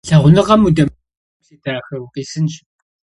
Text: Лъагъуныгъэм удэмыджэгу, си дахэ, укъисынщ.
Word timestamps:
Лъагъуныгъэм 0.07 0.61
удэмыджэгу, 0.67 1.43
си 1.45 1.55
дахэ, 1.63 1.95
укъисынщ. 2.05 2.53